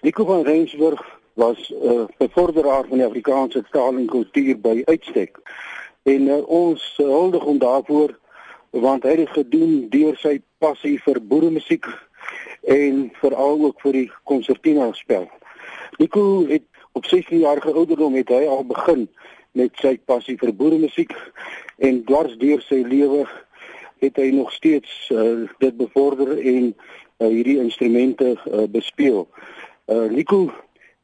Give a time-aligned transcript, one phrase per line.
[0.00, 5.38] Nico van Rensburg was 'n uh, bevorderaar van die Afrikaanse taal en kultuur by uitstek.
[6.02, 8.18] En uh, ons huldig hom daarvoor
[8.70, 11.86] want hy het dit gedoen deur sy passie vir boeremusiek
[12.62, 15.30] en veral ook vir die konsertina spel.
[15.96, 19.08] Nico het op 16 jarige ouderdom het hy al begin
[19.52, 21.12] met sy passie vir boeremusiek
[21.78, 23.24] en dwars deur sy lewe
[24.04, 29.28] het hy nog steeds uh, dit bevorder en uh, hierdie instrumente uh, bespeel.
[29.86, 30.50] Uh, Nico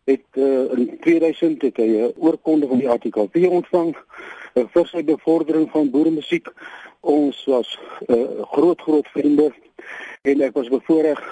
[0.04, 5.04] het uh, in 2000 het hy 'n oorkonde van die ATKV ontvang uh, vir sy
[5.04, 6.48] bevordering van boeremusiek.
[7.00, 9.52] Ons was uh, groot groot vriende
[10.22, 11.22] en ek was bevoorreg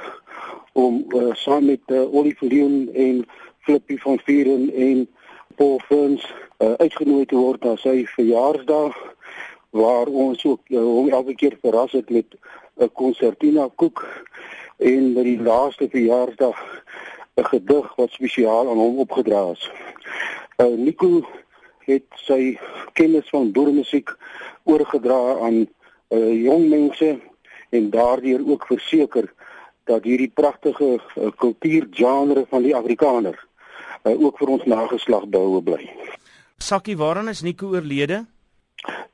[0.72, 3.26] om uh, saam met uh, Ollie Leon en
[3.58, 5.08] Flippie van Vieren en
[5.56, 8.94] Paul Ferns uh, uitgenooi te word na sy verjaarsdag
[9.70, 12.38] waar ons ook uh, hom elke keer verras het met
[12.78, 14.06] 'n konsertina koek
[14.78, 16.79] en by die laaste verjaarsdag
[17.34, 19.70] 'n gedig wat spesiaal aan hom opgedra is.
[20.56, 21.26] Uh, Nico
[21.78, 22.58] het sy
[22.92, 24.10] kennis van boeremusiek
[24.62, 25.66] oorgedra aan
[26.08, 27.18] uh, jong mense
[27.70, 29.32] en daardeur ook verseker
[29.84, 33.38] dat hierdie pragtige uh, kultuurgenre van die Afrikaner
[34.04, 35.90] uh, ook vir ons nageslag behoue bly.
[36.58, 38.24] Sakkie, waaraan is Nico oorlede?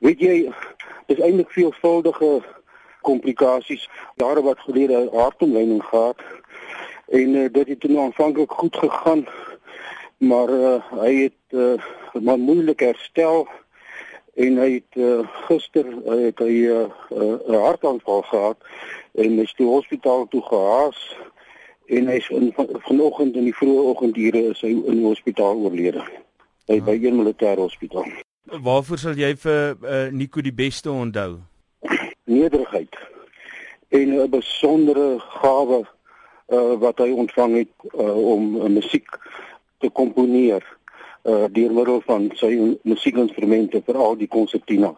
[0.03, 0.35] Weet jy,
[1.07, 2.41] dis eintlik veelvuldige
[3.07, 3.87] komplikasies.
[4.19, 6.19] Daar wat gelede hartomleiding gehad
[7.07, 9.27] en uh, dit het nou aanvanklik goed gegaan,
[10.17, 11.81] maar uh, hy het uh,
[12.21, 13.47] maar moeilik herstel
[14.33, 18.57] en hy het uh, gister uh, het hy 'n uh, uh, hartaanval gehad
[19.11, 21.17] en is toe hospitaal toe gehaas
[21.85, 25.55] en hy is in van, vanoggend in die vroeë oggendure is hy in die hospitaal
[25.55, 26.03] oorlede.
[26.67, 28.09] Hy by een militêre hospitaal.
[28.43, 31.39] Waarvoor sal jy vir uh, Nico die beste onthou?
[32.23, 32.95] Nederigheid
[33.89, 35.85] en 'n besondere gawe
[36.47, 39.19] uh, wat hy ontvang het uh, om uh, musiek
[39.83, 40.63] te komponeer
[41.23, 42.53] uh, deur middel van sy
[42.87, 44.93] musiekinstrumente veral die konsertina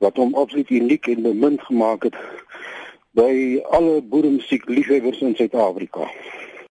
[0.00, 2.16] wat hom absoluut uniek en bemind gemaak het
[3.18, 6.06] by alle boeremusiek liefhebbers in Suid-Afrika.